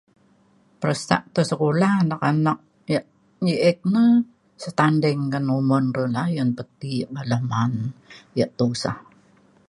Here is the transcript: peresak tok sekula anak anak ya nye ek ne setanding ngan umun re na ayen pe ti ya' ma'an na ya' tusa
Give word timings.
peresak 0.79 1.21
tok 1.33 1.47
sekula 1.49 1.89
anak 2.03 2.21
anak 2.31 2.57
ya 2.93 2.99
nye 3.43 3.55
ek 3.69 3.79
ne 3.93 4.03
setanding 4.63 5.21
ngan 5.27 5.45
umun 5.59 5.85
re 5.95 6.03
na 6.13 6.21
ayen 6.29 6.49
pe 6.57 6.63
ti 6.79 6.89
ya' 6.99 7.13
ma'an 7.49 7.71
na 7.81 7.89
ya' 8.39 8.53
tusa 8.57 8.91